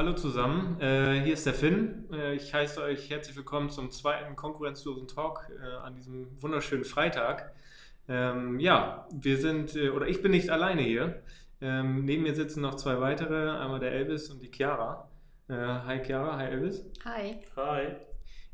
[0.00, 0.80] hallo zusammen.
[0.80, 2.06] Äh, hier ist der Finn.
[2.10, 7.52] Äh, ich heiße euch herzlich willkommen zum zweiten konkurrenzlosen Talk äh, an diesem wunderschönen Freitag.
[8.08, 11.22] Ähm, ja, wir sind, äh, oder ich bin nicht alleine hier.
[11.60, 15.10] Ähm, neben mir sitzen noch zwei weitere, einmal der Elvis und die Chiara.
[15.48, 16.82] Äh, hi Chiara, hi Elvis.
[17.04, 17.36] Hi.
[17.56, 17.88] Hi.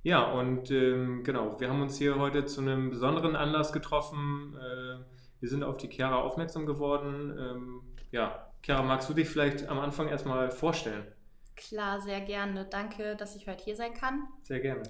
[0.02, 4.56] Ja, und ähm, genau, wir haben uns hier heute zu einem besonderen Anlass getroffen.
[4.58, 4.98] Äh,
[5.38, 7.38] wir sind auf die Chiara aufmerksam geworden.
[7.38, 11.06] Ähm, ja, Chiara, magst du dich vielleicht am Anfang erstmal vorstellen?
[11.56, 12.66] Klar, sehr gerne.
[12.66, 14.28] Danke, dass ich heute hier sein kann.
[14.42, 14.82] Sehr gerne.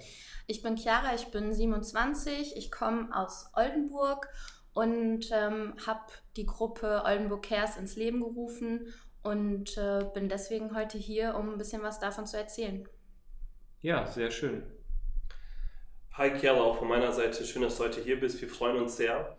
[0.46, 4.28] Ich bin Chiara, ich bin 27, ich komme aus Oldenburg
[4.74, 6.00] und ähm, habe
[6.36, 8.92] die Gruppe Oldenburg Cares ins Leben gerufen
[9.22, 12.86] und äh, bin deswegen heute hier, um ein bisschen was davon zu erzählen.
[13.80, 14.64] Ja, sehr schön.
[16.14, 17.44] Hi Chiara, auch von meiner Seite.
[17.44, 18.40] Schön, dass du heute hier bist.
[18.40, 19.36] Wir freuen uns sehr.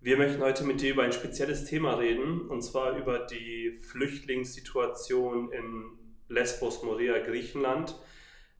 [0.00, 5.52] Wir möchten heute mit dir über ein spezielles Thema reden, und zwar über die Flüchtlingssituation
[5.52, 7.94] in Lesbos, Moria, Griechenland.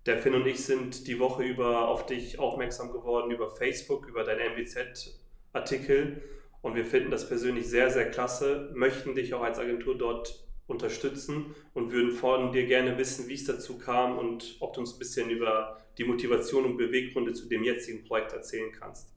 [0.06, 4.22] Der Finn und ich sind die Woche über auf dich aufmerksam geworden über Facebook, über
[4.24, 6.22] deinen MBZ-Artikel.
[6.60, 11.54] Und wir finden das persönlich sehr, sehr klasse, möchten dich auch als Agentur dort unterstützen
[11.74, 14.98] und würden von dir gerne wissen, wie es dazu kam und ob du uns ein
[14.98, 19.12] bisschen über die Motivation und Beweggründe zu dem jetzigen Projekt erzählen kannst.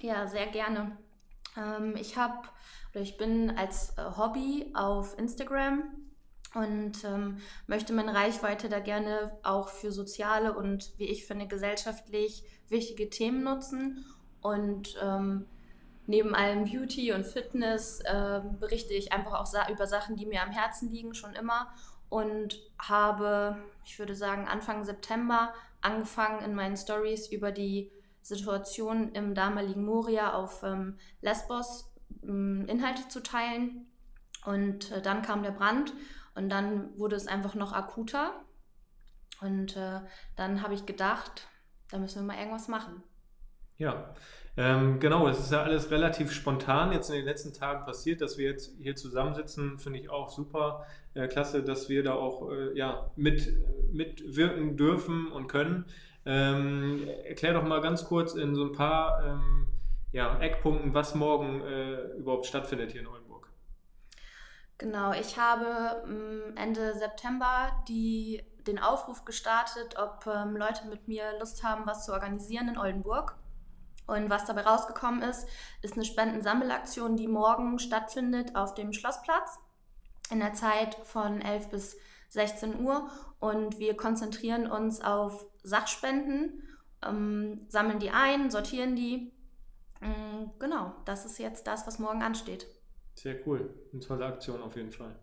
[0.00, 0.98] Ja, sehr gerne.
[1.56, 2.48] Ähm, ich habe
[2.92, 6.11] oder ich bin als äh, Hobby auf Instagram
[6.54, 12.44] und ähm, möchte meine Reichweite da gerne auch für soziale und wie ich finde gesellschaftlich
[12.68, 14.04] wichtige Themen nutzen.
[14.42, 15.46] Und ähm,
[16.06, 20.50] neben allem Beauty und Fitness äh, berichte ich einfach auch über Sachen, die mir am
[20.50, 21.72] Herzen liegen schon immer.
[22.08, 23.56] Und habe,
[23.86, 30.34] ich würde sagen, Anfang September angefangen in meinen Stories über die Situation im damaligen Moria
[30.34, 31.90] auf ähm, Lesbos
[32.22, 33.86] ähm, Inhalte zu teilen.
[34.44, 35.94] Und äh, dann kam der Brand
[36.34, 38.32] und dann wurde es einfach noch akuter.
[39.40, 40.00] Und äh,
[40.36, 41.48] dann habe ich gedacht,
[41.90, 43.02] da müssen wir mal irgendwas machen.
[43.78, 44.14] Ja,
[44.56, 48.36] ähm, genau, es ist ja alles relativ spontan jetzt in den letzten Tagen passiert, dass
[48.36, 52.76] wir jetzt hier zusammensitzen, finde ich auch super äh, klasse, dass wir da auch äh,
[52.76, 53.52] ja, mit,
[53.92, 55.86] mitwirken dürfen und können.
[56.26, 59.66] Ähm, erklär doch mal ganz kurz in so ein paar ähm,
[60.12, 63.21] ja, Eckpunkten, was morgen äh, überhaupt stattfindet hier in Oldenburg.
[64.82, 71.38] Genau, ich habe ähm, Ende September die, den Aufruf gestartet, ob ähm, Leute mit mir
[71.38, 73.38] Lust haben, was zu organisieren in Oldenburg.
[74.08, 75.46] Und was dabei rausgekommen ist,
[75.82, 79.60] ist eine Spendensammelaktion, die morgen stattfindet auf dem Schlossplatz
[80.32, 81.96] in der Zeit von 11 bis
[82.30, 83.08] 16 Uhr.
[83.38, 86.60] Und wir konzentrieren uns auf Sachspenden,
[87.06, 89.32] ähm, sammeln die ein, sortieren die.
[90.00, 92.66] Ähm, genau, das ist jetzt das, was morgen ansteht.
[93.14, 93.74] Sehr cool.
[93.92, 95.18] Eine tolle Aktion auf jeden Fall.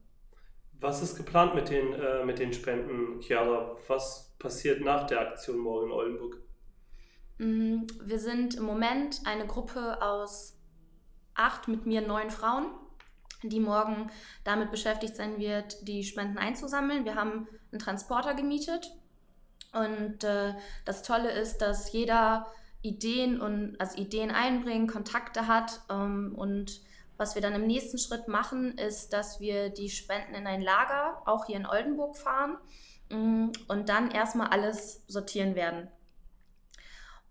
[0.80, 3.76] Was ist geplant mit den, äh, mit den Spenden, Chiara?
[3.88, 6.38] Was passiert nach der Aktion morgen in Oldenburg?
[7.38, 10.58] Mm, wir sind im Moment eine Gruppe aus
[11.34, 12.68] acht, mit mir neun Frauen,
[13.44, 14.10] die morgen
[14.44, 17.06] damit beschäftigt sein wird, die Spenden einzusammeln.
[17.06, 18.92] Wir haben einen Transporter gemietet
[19.74, 20.54] und äh,
[20.86, 22.48] das Tolle ist, dass jeder
[22.82, 25.82] Ideen und also Ideen einbringen, Kontakte hat.
[25.90, 26.82] Ähm, und
[27.20, 31.22] was wir dann im nächsten Schritt machen, ist, dass wir die Spenden in ein Lager,
[31.26, 32.58] auch hier in Oldenburg, fahren
[33.10, 35.90] ähm, und dann erstmal alles sortieren werden.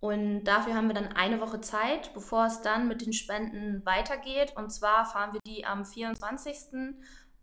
[0.01, 4.53] Und dafür haben wir dann eine Woche Zeit, bevor es dann mit den Spenden weitergeht.
[4.57, 6.57] Und zwar fahren wir die am 24.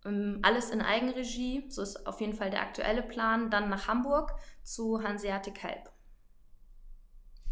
[0.05, 4.34] Ähm, alles in Eigenregie, so ist auf jeden Fall der aktuelle Plan, dann nach Hamburg
[4.63, 5.89] zu Hanseatic Help.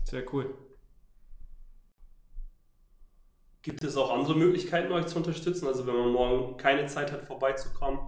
[0.05, 0.55] Sehr cool.
[3.63, 5.68] Gibt es auch andere Möglichkeiten, euch zu unterstützen?
[5.68, 8.00] Also wenn man morgen keine Zeit hat, vorbeizukommen?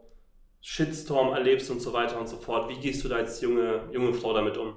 [0.61, 2.69] Shitstorm erlebst und so weiter und so fort.
[2.69, 4.75] Wie gehst du da als junge, junge Frau damit um?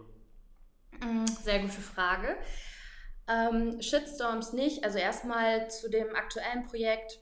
[1.01, 2.37] Mm, sehr gute Frage.
[3.31, 4.85] Ähm, Shitstorms nicht.
[4.85, 7.21] Also erstmal zu dem aktuellen Projekt.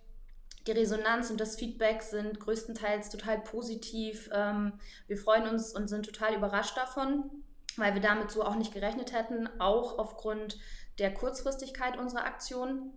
[0.67, 4.29] Die Resonanz und das Feedback sind größtenteils total positiv.
[4.33, 4.73] Ähm,
[5.07, 7.31] wir freuen uns und sind total überrascht davon,
[7.77, 10.59] weil wir damit so auch nicht gerechnet hätten, auch aufgrund
[10.99, 12.93] der Kurzfristigkeit unserer Aktion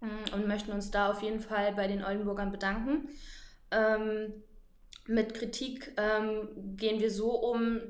[0.00, 3.08] mm, und möchten uns da auf jeden Fall bei den Oldenburgern bedanken.
[3.70, 4.42] Ähm,
[5.06, 7.80] mit Kritik ähm, gehen wir so um,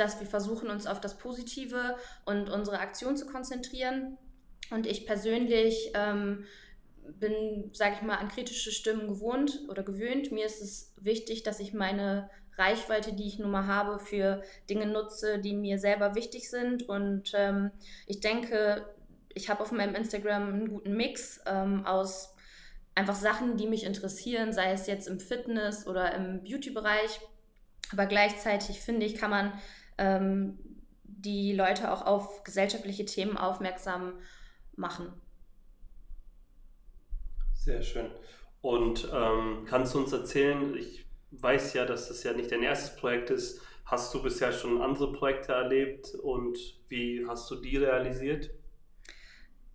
[0.00, 4.18] dass wir versuchen, uns auf das Positive und unsere Aktion zu konzentrieren.
[4.70, 6.44] Und ich persönlich ähm,
[7.18, 10.32] bin, sage ich mal, an kritische Stimmen gewohnt oder gewöhnt.
[10.32, 14.86] Mir ist es wichtig, dass ich meine Reichweite, die ich nun mal habe, für Dinge
[14.86, 16.88] nutze, die mir selber wichtig sind.
[16.88, 17.70] Und ähm,
[18.06, 18.86] ich denke,
[19.34, 22.34] ich habe auf meinem Instagram einen guten Mix ähm, aus
[22.94, 27.20] einfach Sachen, die mich interessieren, sei es jetzt im Fitness oder im Beauty-Bereich.
[27.92, 29.52] Aber gleichzeitig finde ich, kann man
[30.00, 30.58] ähm,
[31.04, 34.14] die Leute auch auf gesellschaftliche Themen aufmerksam
[34.74, 35.12] machen.
[37.54, 38.10] Sehr schön.
[38.62, 42.96] Und ähm, kannst du uns erzählen, ich weiß ja, dass das ja nicht dein erstes
[42.96, 43.60] Projekt ist.
[43.84, 46.56] Hast du bisher schon andere Projekte erlebt und
[46.88, 48.50] wie hast du die realisiert?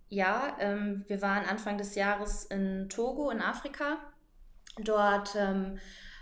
[0.08, 3.98] Ja, ähm, wir waren Anfang des Jahres in Togo in Afrika.
[4.82, 5.78] Dort ähm,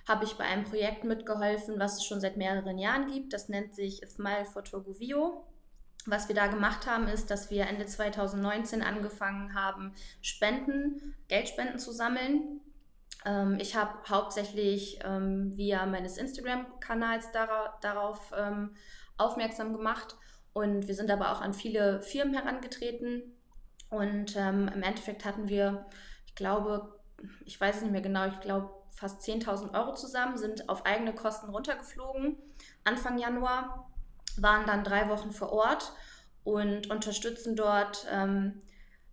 [0.09, 3.33] habe ich bei einem Projekt mitgeholfen, was es schon seit mehreren Jahren gibt.
[3.33, 5.47] Das nennt sich Smile for Togo Vio.
[6.07, 11.93] Was wir da gemacht haben, ist, dass wir Ende 2019 angefangen haben, Spenden, Geldspenden zu
[11.93, 12.61] sammeln.
[13.25, 18.77] Ähm, ich habe hauptsächlich ähm, via meines Instagram-Kanals dara darauf ähm,
[19.17, 20.17] aufmerksam gemacht
[20.53, 23.23] und wir sind aber auch an viele Firmen herangetreten.
[23.91, 25.87] Und ähm, im Endeffekt hatten wir,
[26.27, 27.01] ich glaube,
[27.45, 31.15] ich weiß es nicht mehr genau, ich glaube fast 10.000 Euro zusammen, sind auf eigene
[31.15, 32.37] Kosten runtergeflogen
[32.85, 33.91] Anfang Januar,
[34.37, 35.93] waren dann drei Wochen vor Ort
[36.45, 38.63] und unterstützen dort ähm,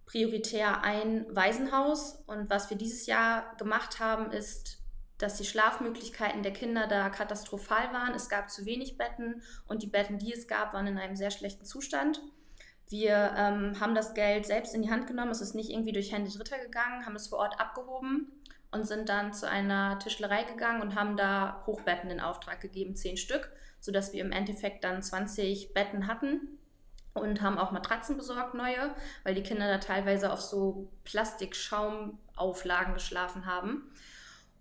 [0.06, 2.24] prioritär ein Waisenhaus.
[2.28, 4.80] Und was wir dieses Jahr gemacht haben, ist,
[5.18, 8.14] dass die Schlafmöglichkeiten der Kinder da katastrophal waren.
[8.14, 11.32] Es gab zu wenig Betten und die Betten, die es gab, waren in einem sehr
[11.32, 12.22] schlechten Zustand.
[12.90, 15.32] Wir ähm, haben das Geld selbst in die Hand genommen.
[15.32, 18.34] Es ist nicht irgendwie durch Hände Dritter gegangen, haben es vor Ort abgehoben
[18.72, 23.18] und sind dann zu einer Tischlerei gegangen und haben da Hochbetten in Auftrag gegeben, zehn
[23.18, 26.58] Stück, sodass wir im Endeffekt dann 20 Betten hatten
[27.14, 33.46] und haben auch Matratzen besorgt, neue, weil die Kinder da teilweise auf so Plastikschaumauflagen geschlafen
[33.46, 33.92] haben.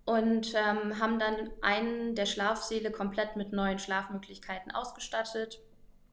[0.03, 5.61] Und ähm, haben dann einen der Schlafsäle komplett mit neuen Schlafmöglichkeiten ausgestattet,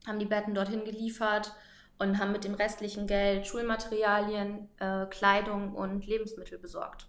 [0.07, 1.55] haben die Betten dorthin geliefert
[1.99, 7.09] und haben mit dem restlichen Geld Schulmaterialien, äh, Kleidung und Lebensmittel besorgt.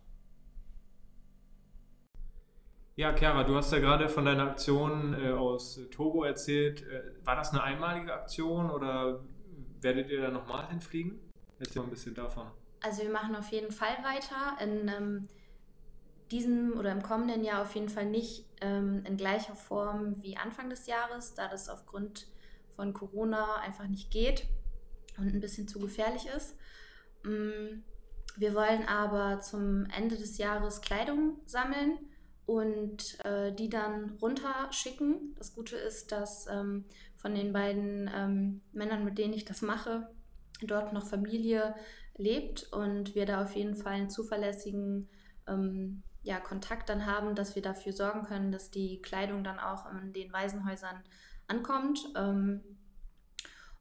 [2.99, 6.81] Ja, Chiara, du hast ja gerade von deiner Aktion äh, aus Togo erzählt.
[6.81, 9.23] Äh, war das eine einmalige Aktion oder
[9.79, 11.17] werdet ihr da nochmal hinfliegen?
[11.59, 12.47] Erzähl mal ein bisschen davon.
[12.81, 14.61] Also wir machen auf jeden Fall weiter.
[14.61, 15.27] In ähm,
[16.29, 20.69] diesem oder im kommenden Jahr auf jeden Fall nicht ähm, in gleicher Form wie Anfang
[20.69, 22.27] des Jahres, da das aufgrund
[22.75, 24.45] von Corona einfach nicht geht
[25.17, 26.57] und ein bisschen zu gefährlich ist.
[27.23, 27.79] Mm,
[28.35, 31.97] wir wollen aber zum Ende des Jahres Kleidung sammeln
[32.49, 35.35] und äh, die dann runterschicken.
[35.37, 40.09] Das Gute ist, dass ähm, von den beiden ähm, Männern, mit denen ich das mache,
[40.63, 41.75] dort noch Familie
[42.17, 45.09] lebt und wir da auf jeden Fall einen zuverlässigen
[45.47, 49.85] ähm, ja, Kontakt dann haben, dass wir dafür sorgen können, dass die Kleidung dann auch
[49.91, 51.03] in den Waisenhäusern
[51.47, 51.99] ankommt.
[52.17, 52.61] Ähm,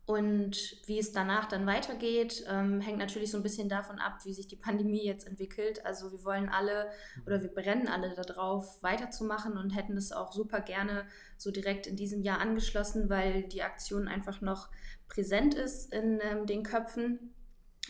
[0.09, 4.33] und wie es danach dann weitergeht, ähm, hängt natürlich so ein bisschen davon ab, wie
[4.33, 5.85] sich die Pandemie jetzt entwickelt.
[5.85, 6.88] Also wir wollen alle
[7.27, 11.05] oder wir brennen alle darauf, weiterzumachen und hätten das auch super gerne
[11.37, 14.71] so direkt in diesem Jahr angeschlossen, weil die Aktion einfach noch
[15.09, 17.35] präsent ist in ähm, den Köpfen.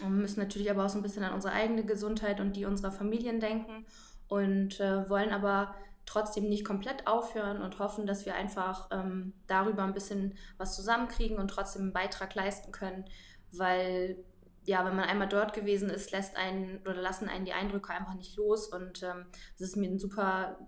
[0.03, 2.91] Und müssen natürlich aber auch so ein bisschen an unsere eigene Gesundheit und die unserer
[2.91, 3.87] Familien denken
[4.27, 5.77] und äh, wollen aber
[6.09, 11.39] trotzdem nicht komplett aufhören und hoffen, dass wir einfach ähm, darüber ein bisschen was zusammenkriegen
[11.39, 13.05] und trotzdem einen Beitrag leisten können,
[13.53, 14.17] weil
[14.65, 18.15] ja, wenn man einmal dort gewesen ist, lässt einen oder lassen einen die Eindrücke einfach
[18.15, 20.59] nicht los und ähm, es ist mir ein super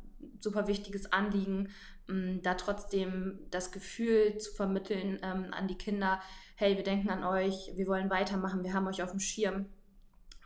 [0.41, 1.69] super wichtiges Anliegen,
[2.09, 6.21] ähm, da trotzdem das Gefühl zu vermitteln ähm, an die Kinder,
[6.57, 9.67] hey, wir denken an euch, wir wollen weitermachen, wir haben euch auf dem Schirm.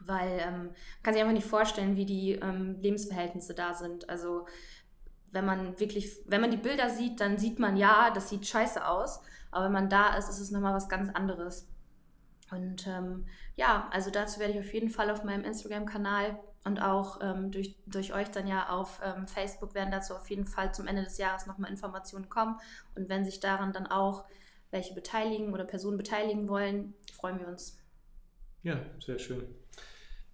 [0.00, 4.08] Weil ähm, man kann sich einfach nicht vorstellen, wie die ähm, Lebensverhältnisse da sind.
[4.10, 4.46] Also
[5.34, 8.86] wenn man wirklich, wenn man die Bilder sieht, dann sieht man ja, das sieht scheiße
[8.86, 9.20] aus.
[9.50, 11.68] Aber wenn man da ist, ist es nochmal was ganz anderes.
[12.50, 13.26] Und ähm,
[13.56, 17.76] ja, also dazu werde ich auf jeden Fall auf meinem Instagram-Kanal und auch ähm, durch,
[17.86, 21.18] durch euch dann ja auf ähm, Facebook werden dazu auf jeden Fall zum Ende des
[21.18, 22.58] Jahres nochmal Informationen kommen.
[22.94, 24.24] Und wenn sich daran dann auch
[24.70, 27.78] welche beteiligen oder Personen beteiligen wollen, freuen wir uns.
[28.62, 29.63] Ja, sehr schön.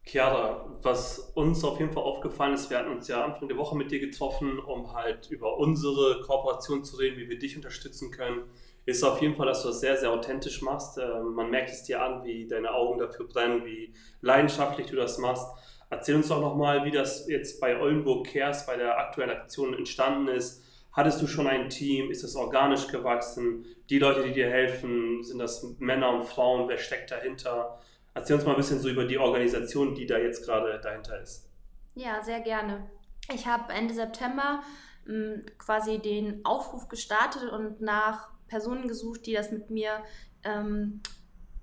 [0.05, 3.77] Chiara, was uns auf jeden Fall aufgefallen ist, wir hatten uns ja Anfang der Woche
[3.77, 8.45] mit dir getroffen, um halt über unsere Kooperation zu reden, wie wir dich unterstützen können
[8.87, 10.99] ist auf jeden Fall, dass du das sehr, sehr authentisch machst.
[10.99, 15.19] Ähm, man merkt es dir an, wie deine Augen dafür brennen, wie leidenschaftlich du das
[15.19, 15.47] machst.
[15.91, 20.29] Erzähl uns doch nochmal, wie das jetzt bei Oldenburg Cares, bei der aktuellen Aktion entstanden
[20.29, 20.65] ist.
[20.93, 22.11] Hattest du schon ein Team?
[22.11, 23.65] Ist es organisch gewachsen?
[23.91, 26.69] Die Leute, die dir helfen, sind das Männer und Frauen?
[26.69, 27.79] Wer steckt dahinter?
[28.15, 31.49] Erzähl uns mal ein bisschen so über die Organisation, die da jetzt gerade dahinter ist.
[31.95, 32.91] Ja, sehr gerne.
[33.33, 34.63] Ich habe Ende September
[35.07, 40.03] mh, hm, quasi den Aufruf gestartet und nach Personen gesucht, die das mit mir
[40.43, 41.01] ähm,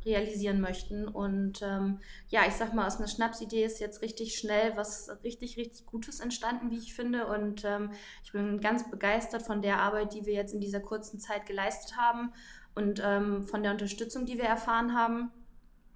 [0.06, 1.08] realisieren möchten.
[1.08, 2.00] Und ähm,
[2.30, 6.20] ja, ich sag mal, aus einer Schnapsidee ist jetzt richtig schnell was richtig, richtig Gutes
[6.20, 7.27] entstanden, wie ich finde.
[7.27, 7.92] Und ähm,
[8.24, 11.98] ich bin ganz begeistert von der Arbeit, die wir jetzt in dieser kurzen Zeit geleistet
[11.98, 12.32] haben
[12.74, 15.32] und ähm, von der Unterstützung, die wir erfahren haben.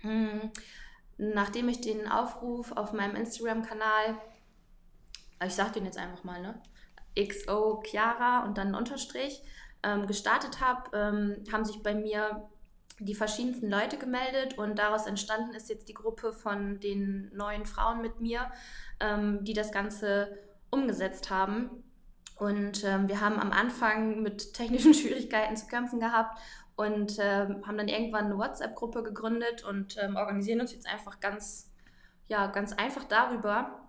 [0.02, 0.52] Hm.
[1.18, 4.18] Nachdem ich den Aufruf auf meinem Instagram-Kanal,
[5.46, 6.62] ich sag den jetzt einfach mal, ne?
[7.20, 9.42] XO Chiara und dann ein Unterstrich,
[9.84, 12.50] ähm, gestartet habe, ähm, haben sich bei mir
[13.00, 18.02] die verschiedensten Leute gemeldet und daraus entstanden ist jetzt die Gruppe von den neuen Frauen
[18.02, 18.52] mit mir,
[19.00, 20.38] ähm, die das Ganze
[20.70, 21.84] umgesetzt haben.
[22.36, 26.40] Und ähm, wir haben am Anfang mit technischen Schwierigkeiten zu kämpfen gehabt
[26.76, 31.72] und ähm, haben dann irgendwann eine WhatsApp-Gruppe gegründet und ähm, organisieren uns jetzt einfach ganz,
[32.28, 33.88] ja, ganz einfach darüber,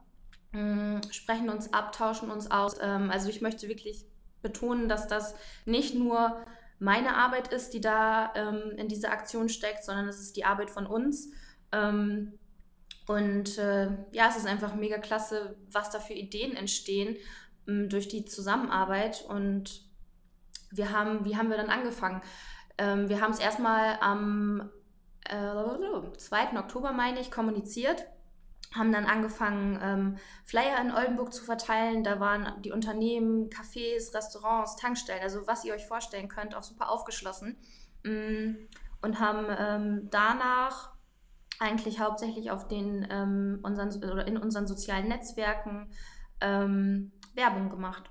[0.53, 2.79] mh, sprechen uns ab, tauschen uns aus.
[2.79, 4.05] also ich möchte wirklich
[4.43, 5.35] betonen, dass das
[5.65, 6.45] nicht nur
[6.79, 10.69] meine Arbeit ist, die da ähm, in dieser Aktion steckt, sondern es ist die Arbeit
[10.69, 11.31] von uns.
[11.71, 12.39] Ähm,
[13.07, 17.21] und äh, ja, es ist einfach mega klasse, was da für Ideen entstehen ähm,
[17.67, 19.25] durch die Zusammenarbeit.
[19.29, 19.83] Und
[20.71, 22.23] wir haben, wie haben wir dann angefangen?
[22.79, 24.71] Ähm, wir haben es erstmal am
[25.29, 26.59] äh, 2.
[26.59, 28.07] Oktober, meine ich, kommuniziert
[28.75, 32.05] haben dann angefangen, ähm, Flyer in Oldenburg zu verteilen.
[32.05, 36.91] Da waren die Unternehmen, Cafés, Restaurants, Tankstellen, also was ihr euch vorstellen könnt, auch super
[36.91, 37.57] aufgeschlossen.
[38.05, 38.55] Mm,
[39.03, 40.93] und haben ähm, danach
[41.59, 45.91] eigentlich hauptsächlich auf den, ähm, unseren, oder in unseren sozialen Netzwerken
[46.41, 48.11] ähm, Werbung gemacht.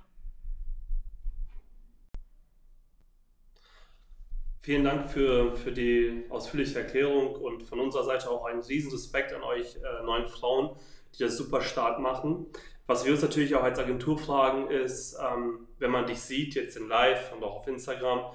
[4.64, 9.32] Vielen Dank für, für die ausführliche Erklärung und von unserer Seite auch einen riesen Respekt
[9.32, 10.76] an euch äh, neuen Frauen,
[11.14, 12.46] die das super stark machen.
[12.86, 16.76] Was wir uns natürlich auch als Agentur fragen ist, ähm, wenn man dich sieht, jetzt
[16.76, 18.32] in Live und auch auf Instagram,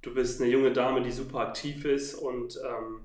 [0.00, 3.00] du bist eine junge Dame, die super aktiv ist und ähm,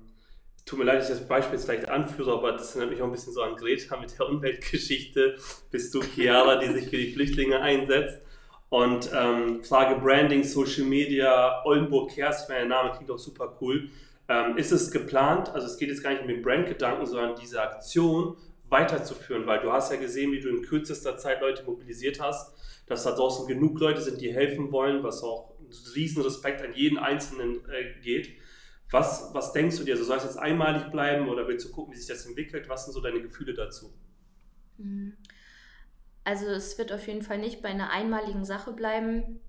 [0.64, 3.06] tut mir leid, dass ich das Beispiel jetzt vielleicht anführe, aber das erinnert mich auch
[3.06, 5.36] ein bisschen so an Greta mit der Umweltgeschichte.
[5.70, 8.22] Bist du Chiara, die sich für die Flüchtlinge einsetzt?
[8.68, 13.90] Und ähm, Frage Branding, Social Media, Oldenburg Cares, mein Name klingt auch super cool.
[14.28, 17.60] Ähm, ist es geplant, also es geht jetzt gar nicht um den Brandgedanken, sondern diese
[17.60, 18.36] Aktion
[18.70, 22.54] weiterzuführen, weil du hast ja gesehen, wie du in kürzester Zeit Leute mobilisiert hast,
[22.86, 25.52] dass da draußen genug Leute sind, die helfen wollen, was auch
[25.94, 28.30] riesen Respekt an jeden Einzelnen äh, geht.
[28.92, 29.94] Was, was denkst du dir?
[29.94, 32.68] Also soll es jetzt einmalig bleiben oder willst du gucken, wie sich das entwickelt?
[32.68, 33.92] Was sind so deine Gefühle dazu?
[34.76, 35.16] Mhm.
[36.24, 39.40] Also es wird auf jeden Fall nicht bei einer einmaligen Sache bleiben.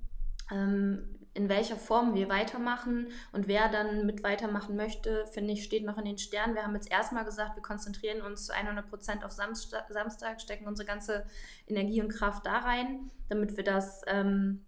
[0.50, 5.84] Ähm, in welcher Form wir weitermachen und wer dann mit weitermachen möchte, finde ich, steht
[5.84, 6.54] noch in den Sternen.
[6.54, 10.68] Wir haben jetzt erstmal gesagt, wir konzentrieren uns zu 100 Prozent auf Samstag, Samstag, stecken
[10.68, 11.26] unsere ganze
[11.68, 14.64] Energie und Kraft da rein, damit wir das ähm,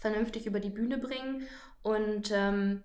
[0.00, 1.46] vernünftig über die Bühne bringen
[1.82, 2.82] und ähm,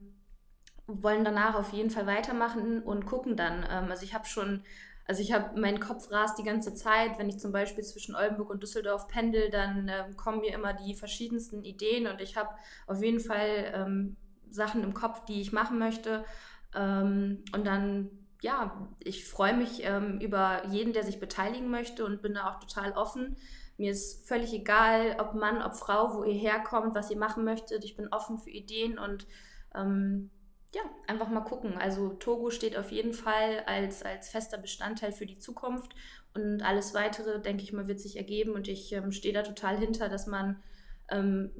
[0.87, 3.65] wollen danach auf jeden Fall weitermachen und gucken dann.
[3.69, 4.63] Ähm, also ich habe schon
[5.07, 7.19] also ich habe, mein Kopf rast die ganze Zeit.
[7.19, 10.95] Wenn ich zum Beispiel zwischen Oldenburg und Düsseldorf pendel, dann äh, kommen mir immer die
[10.95, 12.49] verschiedensten Ideen und ich habe
[12.87, 14.17] auf jeden Fall ähm,
[14.49, 16.25] Sachen im Kopf, die ich machen möchte.
[16.73, 18.09] Ähm, und dann,
[18.41, 22.59] ja, ich freue mich ähm, über jeden, der sich beteiligen möchte und bin da auch
[22.59, 23.37] total offen.
[23.77, 27.83] Mir ist völlig egal, ob Mann, ob Frau, wo ihr herkommt, was ihr machen möchtet.
[27.83, 29.27] Ich bin offen für Ideen und
[29.75, 30.31] ähm,
[30.75, 31.77] ja, einfach mal gucken.
[31.77, 35.95] Also Togo steht auf jeden Fall als, als fester Bestandteil für die Zukunft
[36.33, 38.51] Und alles weitere, denke ich mal, wird sich ergeben.
[38.51, 40.61] Und ich ähm, stehe da total hinter, dass man
[41.09, 41.51] ähm,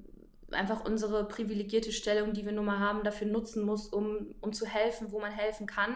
[0.52, 4.66] einfach unsere privilegierte Stellung, die wir nun mal haben, dafür nutzen muss, um, um zu
[4.66, 5.96] helfen, wo man helfen kann.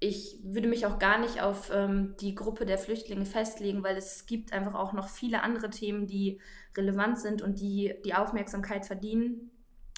[0.00, 4.26] Ich würde mich auch gar nicht auf ähm, die Gruppe der Flüchtlinge festlegen, weil es
[4.26, 6.40] gibt einfach auch noch viele andere Themen, die
[6.76, 9.51] relevant sind und die die Aufmerksamkeit verdienen.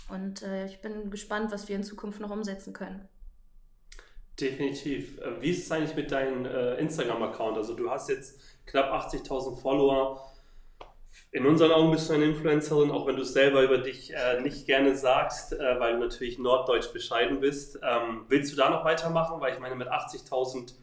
[0.09, 3.09] Und äh, ich bin gespannt, was wir in Zukunft noch umsetzen können.
[4.41, 5.19] Definitiv.
[5.21, 7.57] Äh, wie ist es eigentlich mit deinem äh, Instagram-Account?
[7.57, 10.31] Also du hast jetzt knapp 80.000 Follower.
[11.31, 14.41] In unseren Augen bist du eine Influencerin, auch wenn du es selber über dich äh,
[14.41, 17.79] nicht gerne sagst, äh, weil du natürlich norddeutsch bescheiden bist.
[17.83, 19.41] Ähm, willst du da noch weitermachen?
[19.41, 20.75] Weil ich meine, mit 80.000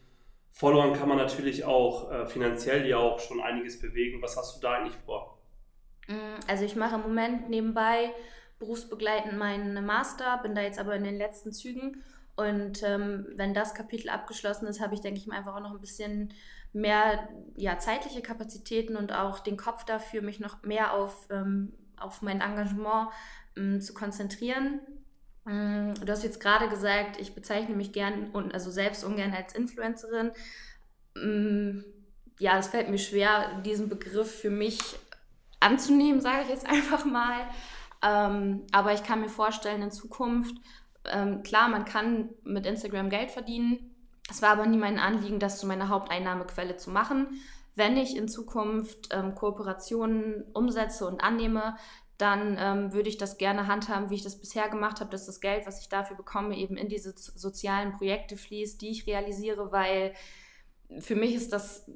[0.53, 4.21] Followern kann man natürlich auch äh, finanziell ja auch schon einiges bewegen.
[4.21, 5.37] Was hast du da eigentlich vor?
[6.07, 8.13] Mm, also ich mache im Moment nebenbei
[8.61, 12.01] berufsbegleitend meinen Master, bin da jetzt aber in den letzten Zügen
[12.35, 15.81] und ähm, wenn das Kapitel abgeschlossen ist, habe ich, denke ich, einfach auch noch ein
[15.81, 16.33] bisschen
[16.73, 22.21] mehr ja, zeitliche Kapazitäten und auch den Kopf dafür, mich noch mehr auf, ähm, auf
[22.21, 23.09] mein Engagement
[23.57, 24.79] ähm, zu konzentrieren.
[25.43, 29.53] Mm, du hast jetzt gerade gesagt, ich bezeichne mich gern und also selbst ungern als
[29.53, 30.31] Influencerin.
[31.15, 31.83] Mm,
[32.39, 34.79] ja, es fällt mir schwer, diesen Begriff für mich
[35.59, 37.41] anzunehmen, sage ich jetzt einfach mal.
[38.03, 40.55] Ähm, aber ich kann mir vorstellen, in Zukunft
[41.05, 43.95] ähm, klar, man kann mit Instagram Geld verdienen.
[44.29, 47.41] Es war aber nie mein Anliegen, das zu meiner Haupteinnahmequelle zu machen.
[47.75, 51.75] Wenn ich in Zukunft ähm, Kooperationen umsetze und annehme,
[52.17, 55.41] dann ähm, würde ich das gerne handhaben, wie ich das bisher gemacht habe, dass das
[55.41, 60.13] Geld, was ich dafür bekomme, eben in diese sozialen Projekte fließt, die ich realisiere, weil
[60.99, 61.89] für mich ist das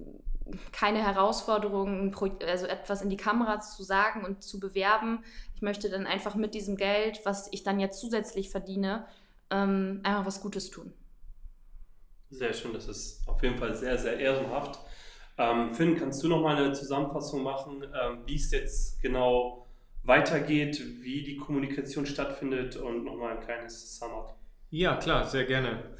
[0.72, 5.24] keine Herausforderung, also etwas in die Kamera zu sagen und zu bewerben.
[5.56, 9.06] Ich möchte dann einfach mit diesem Geld, was ich dann jetzt zusätzlich verdiene,
[9.50, 10.94] ähm, einfach was Gutes tun.
[12.30, 14.80] Sehr schön, das ist auf jeden Fall sehr, sehr ehrenhaft.
[15.38, 19.68] Ähm, Finn, kannst du noch mal eine Zusammenfassung machen, ähm, wie es jetzt genau
[20.04, 24.36] weitergeht, wie die Kommunikation stattfindet und nochmal ein kleines Sum-Up?
[24.70, 25.96] Ja, klar, sehr gerne.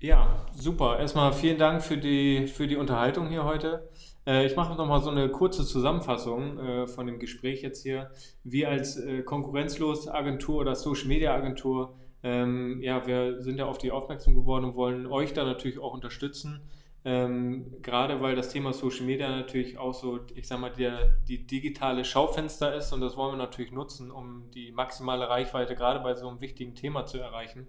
[0.00, 0.98] Ja, super.
[0.98, 3.88] Erstmal vielen Dank für die, für die Unterhaltung hier heute.
[4.26, 8.10] Äh, ich mache nochmal so eine kurze Zusammenfassung äh, von dem Gespräch jetzt hier.
[8.44, 13.78] Wir als äh, konkurrenzlos Agentur oder Social Media Agentur, ähm, ja, wir sind ja auf
[13.78, 16.60] die aufmerksam geworden und wollen euch da natürlich auch unterstützen.
[17.06, 21.46] Ähm, gerade weil das Thema Social Media natürlich auch so, ich sag mal, der, die
[21.46, 26.14] digitale Schaufenster ist und das wollen wir natürlich nutzen, um die maximale Reichweite gerade bei
[26.14, 27.68] so einem wichtigen Thema zu erreichen.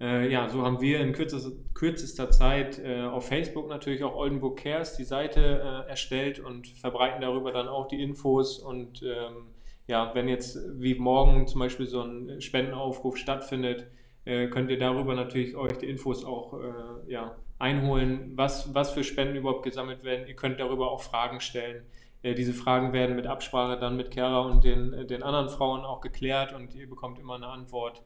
[0.00, 4.58] Äh, ja, so haben wir in kürzester, kürzester Zeit äh, auf Facebook natürlich auch Oldenburg
[4.58, 8.58] Cares die Seite äh, erstellt und verbreiten darüber dann auch die Infos.
[8.58, 9.48] Und ähm,
[9.86, 13.88] ja, wenn jetzt wie morgen zum Beispiel so ein Spendenaufruf stattfindet,
[14.24, 19.04] äh, könnt ihr darüber natürlich euch die Infos auch äh, ja, einholen, was, was für
[19.04, 20.26] Spenden überhaupt gesammelt werden.
[20.26, 21.82] Ihr könnt darüber auch Fragen stellen.
[22.22, 26.00] Äh, diese Fragen werden mit Absprache dann mit Kera und den, den anderen Frauen auch
[26.00, 28.02] geklärt und ihr bekommt immer eine Antwort.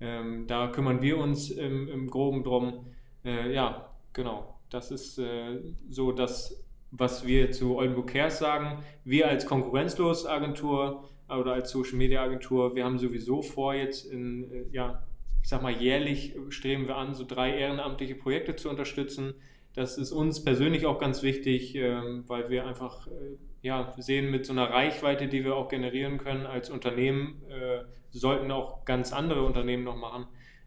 [0.00, 2.86] Ähm, da kümmern wir uns im, im Groben drum.
[3.24, 4.58] Äh, ja, genau.
[4.70, 8.82] Das ist äh, so das, was wir zu Oldenburg Cares sagen.
[9.04, 14.64] Wir als Konkurrenzlos-Agentur oder als Social Media Agentur, wir haben sowieso vor, jetzt in, äh,
[14.72, 15.02] ja,
[15.42, 19.34] ich sag mal, jährlich streben wir an, so drei ehrenamtliche Projekte zu unterstützen.
[19.74, 24.46] Das ist uns persönlich auch ganz wichtig, ähm, weil wir einfach äh, ja, sehen mit
[24.46, 29.42] so einer Reichweite, die wir auch generieren können als Unternehmen, äh, sollten auch ganz andere
[29.42, 30.26] Unternehmen noch machen,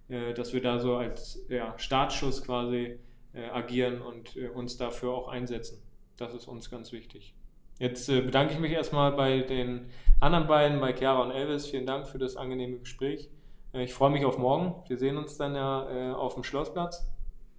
[0.10, 2.99] äh, dass wir da so als ja, Startschuss quasi
[3.34, 5.82] äh, agieren und äh, uns dafür auch einsetzen.
[6.17, 7.34] Das ist uns ganz wichtig.
[7.80, 11.67] Jetzt äh, bedanke ich mich erstmal bei den anderen beiden, bei Chiara und Elvis.
[11.67, 13.30] Vielen Dank für das angenehme Gespräch.
[13.73, 14.84] Äh, ich freue mich auf morgen.
[14.89, 17.08] Wir sehen uns dann ja auf dem Schlossplatz.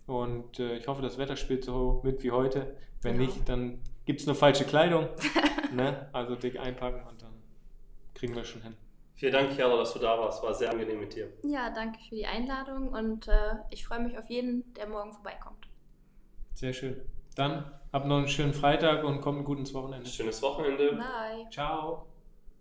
[0.07, 2.77] Und ich hoffe, das Wetter spielt so mit wie heute.
[3.01, 3.23] Wenn ja.
[3.23, 5.09] nicht, dann gibt es nur falsche Kleidung.
[5.75, 6.09] ne?
[6.13, 7.33] Also dick einpacken und dann
[8.15, 8.75] kriegen wir schon hin.
[9.23, 10.43] Vielen Dank, Chiara, dass du da warst.
[10.43, 11.29] War sehr angenehm mit dir.
[11.45, 15.69] Ja, danke für die Einladung und äh, ich freue mich auf jeden, der morgen vorbeikommt.
[16.55, 17.01] Sehr schön.
[17.37, 20.09] Dann habt noch einen schönen Freitag und kommt gut ins Wochenende.
[20.09, 20.95] Schönes Wochenende.
[20.95, 21.49] Bye.
[21.53, 22.07] Ciao.